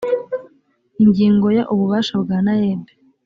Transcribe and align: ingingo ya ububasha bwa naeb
ingingo 1.03 1.47
ya 1.57 1.63
ububasha 1.73 2.13
bwa 2.23 2.37
naeb 2.45 2.81